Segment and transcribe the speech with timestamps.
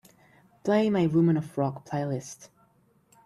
[0.63, 2.49] Play my Women of Rock playlist.